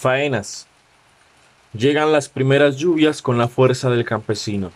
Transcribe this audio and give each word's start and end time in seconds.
Faenas. 0.00 0.66
Llegan 1.74 2.10
las 2.10 2.30
primeras 2.30 2.78
lluvias 2.78 3.20
con 3.20 3.36
la 3.36 3.48
fuerza 3.48 3.90
del 3.90 4.06
campesino, 4.06 4.72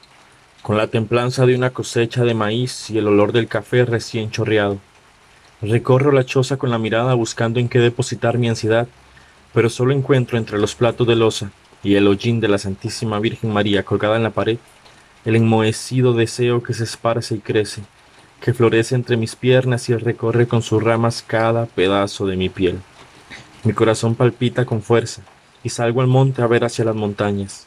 con 0.61 0.77
la 0.77 0.89
templanza 0.89 1.47
de 1.47 1.55
una 1.55 1.71
cosecha 1.71 2.25
de 2.25 2.35
maíz 2.35 2.91
y 2.91 2.99
el 2.99 3.09
olor 3.09 3.33
del 3.33 3.49
café 3.49 3.87
recién 3.87 4.31
chorreado. 4.31 4.81
Recorro 5.63 6.13
la 6.13 6.27
choza 6.27 6.59
con 6.59 6.71
la 6.71 6.77
mirada 6.77 7.15
buscando 7.15 7.59
en 7.59 7.71
qué 7.71 7.79
depositar 7.79 8.37
mi 8.37 8.51
ansiedad, 8.51 8.87
pero 9.55 9.71
solo 9.71 9.95
encuentro 9.95 10.37
entre 10.37 10.59
los 10.59 10.75
platos 10.75 11.07
de 11.07 11.17
losa 11.17 11.51
y 11.83 11.95
el 11.95 12.07
hollín 12.07 12.41
de 12.41 12.49
la 12.49 12.59
Santísima 12.59 13.19
Virgen 13.19 13.51
María 13.51 13.83
colgada 13.83 14.17
en 14.17 14.25
la 14.25 14.31
pared 14.31 14.59
el 15.25 15.37
enmohecido 15.37 16.13
deseo 16.13 16.63
que 16.63 16.75
se 16.75 16.85
esparce 16.85 17.37
y 17.37 17.39
crece, 17.39 17.81
que 18.43 18.53
florece 18.53 18.95
entre 18.95 19.17
mis 19.17 19.37
piernas 19.37 19.89
y 19.89 19.97
recorre 19.97 20.47
con 20.47 20.61
sus 20.61 20.83
ramas 20.83 21.25
cada 21.27 21.65
pedazo 21.65 22.27
de 22.27 22.37
mi 22.37 22.51
piel. 22.51 22.79
Mi 23.65 23.73
corazón 23.73 24.15
palpita 24.15 24.67
con 24.67 24.83
fuerza 24.83 25.23
y 25.63 25.71
salgo 25.71 26.03
al 26.03 26.07
monte 26.07 26.43
a 26.43 26.47
ver 26.47 26.65
hacia 26.65 26.85
las 26.85 26.95
montañas. 26.95 27.67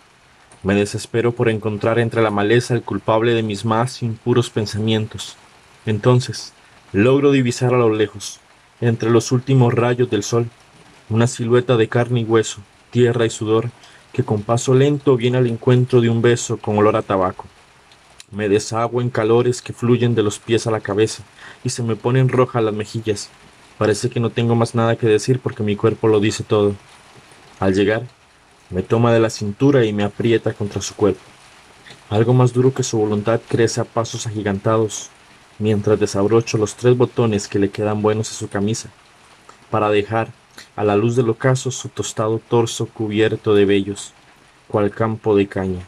Me 0.62 0.76
desespero 0.76 1.32
por 1.32 1.50
encontrar 1.50 1.98
entre 1.98 2.22
la 2.22 2.30
maleza 2.30 2.76
el 2.76 2.84
culpable 2.84 3.34
de 3.34 3.42
mis 3.42 3.66
más 3.66 4.04
impuros 4.04 4.52
pensamientos. 4.52 5.36
Entonces, 5.88 6.54
logro 6.94 7.32
divisar 7.32 7.74
a 7.74 7.80
lo 7.80 7.92
lejos, 7.92 8.40
entre 8.80 9.10
los 9.10 9.32
últimos 9.32 9.74
rayos 9.74 10.08
del 10.12 10.22
sol, 10.22 10.48
una 11.10 11.26
silueta 11.26 11.78
de 11.78 11.90
carne 11.90 12.20
y 12.20 12.26
hueso, 12.26 12.62
tierra 12.92 13.26
y 13.26 13.32
sudor, 13.32 13.72
que 14.14 14.24
con 14.24 14.44
paso 14.44 14.76
lento 14.76 15.18
viene 15.18 15.40
al 15.40 15.48
encuentro 15.48 16.00
de 16.00 16.10
un 16.10 16.22
beso 16.22 16.58
con 16.58 16.78
olor 16.78 16.96
a 16.96 17.02
tabaco. 17.02 17.46
Me 18.30 18.50
deshago 18.50 19.02
en 19.02 19.10
calores 19.10 19.64
que 19.64 19.74
fluyen 19.74 20.14
de 20.14 20.22
los 20.22 20.38
pies 20.38 20.68
a 20.68 20.72
la 20.72 20.82
cabeza 20.82 21.24
y 21.64 21.72
se 21.72 21.82
me 21.82 21.96
ponen 21.96 22.30
rojas 22.30 22.64
las 22.64 22.74
mejillas, 22.74 23.32
Parece 23.78 24.10
que 24.10 24.20
no 24.20 24.32
tengo 24.32 24.56
más 24.56 24.74
nada 24.74 24.96
que 24.96 25.08
decir 25.08 25.40
porque 25.40 25.64
mi 25.64 25.76
cuerpo 25.76 26.08
lo 26.08 26.20
dice 26.20 26.44
todo. 26.44 26.76
Al 27.60 27.74
llegar, 27.74 28.04
me 28.70 28.82
toma 28.82 29.14
de 29.14 29.20
la 29.20 29.30
cintura 29.30 29.86
y 29.86 29.94
me 29.94 30.04
aprieta 30.04 30.54
contra 30.54 30.82
su 30.82 30.96
cuerpo. 30.96 31.22
Algo 32.10 32.34
más 32.34 32.54
duro 32.54 32.74
que 32.74 32.84
su 32.84 32.98
voluntad 32.98 33.40
crece 33.48 33.82
a 33.82 33.86
pasos 33.86 34.26
agigantados, 34.28 35.10
mientras 35.60 36.00
desabrocho 36.00 36.58
los 36.58 36.76
tres 36.76 36.98
botones 36.98 37.48
que 37.48 37.60
le 37.60 37.70
quedan 37.70 38.02
buenos 38.02 38.32
a 38.32 38.36
su 38.36 38.50
camisa, 38.50 38.90
para 39.70 39.90
dejar 39.90 40.30
a 40.76 40.84
la 40.84 40.96
luz 40.96 41.16
del 41.16 41.30
ocaso 41.30 41.70
su 41.70 41.90
tostado 41.90 42.40
torso 42.40 42.88
cubierto 42.88 43.54
de 43.54 43.66
vellos, 43.66 44.14
cual 44.68 44.92
campo 44.92 45.36
de 45.36 45.48
caña. 45.48 45.86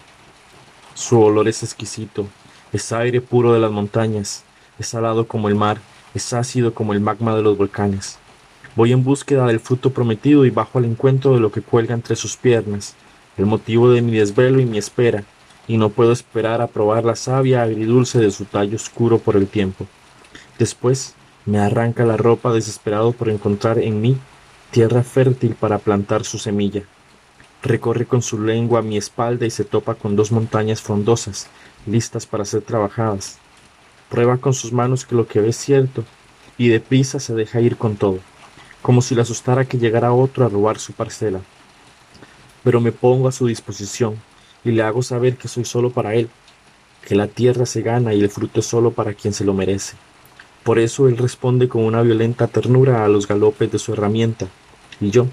Su 0.93 1.21
olor 1.21 1.47
es 1.47 1.63
exquisito, 1.63 2.27
es 2.71 2.91
aire 2.91 3.21
puro 3.21 3.53
de 3.53 3.59
las 3.59 3.71
montañas, 3.71 4.43
es 4.77 4.87
salado 4.87 5.27
como 5.27 5.47
el 5.47 5.55
mar, 5.55 5.79
es 6.13 6.33
ácido 6.33 6.73
como 6.73 6.93
el 6.93 6.99
magma 6.99 7.35
de 7.35 7.41
los 7.41 7.57
volcanes. 7.57 8.17
Voy 8.75 8.91
en 8.91 9.03
búsqueda 9.03 9.45
del 9.47 9.59
fruto 9.59 9.91
prometido 9.91 10.45
y 10.45 10.49
bajo 10.49 10.79
al 10.79 10.85
encuentro 10.85 11.33
de 11.33 11.39
lo 11.39 11.51
que 11.51 11.61
cuelga 11.61 11.93
entre 11.93 12.15
sus 12.15 12.37
piernas, 12.37 12.95
el 13.37 13.45
motivo 13.45 13.91
de 13.91 14.01
mi 14.01 14.11
desvelo 14.17 14.59
y 14.59 14.65
mi 14.65 14.77
espera, 14.77 15.23
y 15.67 15.77
no 15.77 15.89
puedo 15.89 16.11
esperar 16.11 16.61
a 16.61 16.67
probar 16.67 17.05
la 17.05 17.15
savia 17.15 17.61
agridulce 17.61 18.19
de 18.19 18.31
su 18.31 18.45
tallo 18.45 18.75
oscuro 18.75 19.19
por 19.19 19.35
el 19.35 19.47
tiempo. 19.47 19.85
Después 20.57 21.15
me 21.45 21.59
arranca 21.59 22.05
la 22.05 22.17
ropa 22.17 22.53
desesperado 22.53 23.11
por 23.11 23.29
encontrar 23.29 23.79
en 23.79 24.01
mí 24.01 24.17
tierra 24.71 25.03
fértil 25.03 25.55
para 25.55 25.79
plantar 25.79 26.23
su 26.23 26.37
semilla. 26.37 26.83
Recorre 27.61 28.05
con 28.05 28.21
su 28.21 28.41
lengua 28.41 28.81
mi 28.81 28.97
espalda 28.97 29.45
y 29.45 29.49
se 29.49 29.63
topa 29.63 29.95
con 29.95 30.15
dos 30.15 30.31
montañas 30.31 30.81
frondosas, 30.81 31.47
listas 31.85 32.25
para 32.25 32.45
ser 32.45 32.61
trabajadas. 32.61 33.39
Prueba 34.09 34.37
con 34.37 34.53
sus 34.53 34.73
manos 34.73 35.05
que 35.05 35.15
lo 35.15 35.27
que 35.27 35.39
ve 35.39 35.49
es 35.49 35.57
cierto, 35.57 36.03
y 36.57 36.67
deprisa 36.67 37.19
se 37.19 37.33
deja 37.35 37.61
ir 37.61 37.77
con 37.77 37.95
todo, 37.95 38.19
como 38.81 39.01
si 39.01 39.15
le 39.15 39.21
asustara 39.21 39.65
que 39.65 39.77
llegara 39.77 40.13
otro 40.13 40.45
a 40.45 40.49
robar 40.49 40.79
su 40.79 40.93
parcela. 40.93 41.41
Pero 42.63 42.81
me 42.81 42.91
pongo 42.91 43.27
a 43.27 43.31
su 43.31 43.47
disposición 43.47 44.15
y 44.63 44.71
le 44.71 44.83
hago 44.83 45.01
saber 45.01 45.37
que 45.37 45.47
soy 45.47 45.65
solo 45.65 45.91
para 45.91 46.15
él, 46.15 46.29
que 47.07 47.15
la 47.15 47.27
tierra 47.27 47.65
se 47.65 47.81
gana 47.81 48.13
y 48.13 48.21
el 48.21 48.29
fruto 48.29 48.59
es 48.59 48.65
solo 48.65 48.91
para 48.91 49.13
quien 49.13 49.33
se 49.33 49.45
lo 49.45 49.53
merece. 49.53 49.95
Por 50.63 50.79
eso 50.79 51.07
él 51.07 51.17
responde 51.17 51.69
con 51.69 51.83
una 51.83 52.01
violenta 52.01 52.47
ternura 52.47 53.05
a 53.05 53.07
los 53.07 53.27
galopes 53.27 53.71
de 53.71 53.79
su 53.79 53.93
herramienta, 53.93 54.47
y 54.99 55.09
yo, 55.11 55.27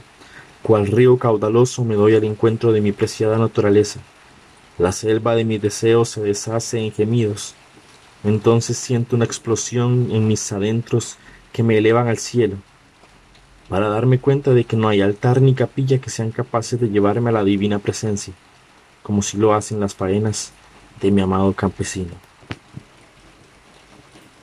cual 0.63 0.87
río 0.87 1.19
caudaloso, 1.19 1.85
me 1.85 1.95
doy 1.97 2.15
al 2.15 2.25
encuentro 2.25 2.73
de 2.73 2.81
mi 2.81 2.93
preciada 2.93 3.37
naturaleza. 3.37 4.01
La 4.79 4.93
selva 4.93 5.35
de 5.35 5.45
mis 5.45 5.61
deseos 5.61 6.11
se 6.11 6.23
deshace 6.23 6.79
en 6.79 6.93
gemidos, 6.93 7.55
entonces 8.25 8.77
siento 8.77 9.17
una 9.17 9.25
explosión 9.25 10.09
en 10.11 10.27
mis 10.27 10.53
adentros 10.53 11.17
que 11.53 11.63
me 11.63 11.79
elevan 11.79 12.09
al 12.09 12.19
cielo, 12.19 12.57
para 13.69 13.89
darme 13.89 14.19
cuenta 14.19 14.53
de 14.53 14.65
que 14.65 14.77
no 14.77 14.89
hay 14.89 15.01
altar 15.01 15.41
ni 15.41 15.55
capilla 15.55 15.99
que 15.99 16.11
sean 16.11 16.31
capaces 16.31 16.81
de 16.81 16.89
llevarme 16.89 17.31
a 17.31 17.33
la 17.33 17.45
divina 17.45 17.79
presencia, 17.79 18.35
como 19.03 19.23
si 19.23 19.37
lo 19.37 19.55
hacen 19.55 19.81
las 19.81 19.95
faenas 19.95 20.53
de 21.01 21.11
mi 21.11 21.21
amado 21.21 21.53
campesino. 21.53 22.13